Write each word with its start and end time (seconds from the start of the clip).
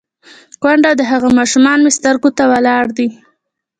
_کونډه 0.61 0.87
او 0.91 0.97
د 0.99 1.01
هغې 1.11 1.29
ماشومان 1.39 1.77
مې 1.81 1.91
سترګو 1.97 2.29
ته 2.37 2.43
ولاړ 2.51 2.85
دي. 2.97 3.07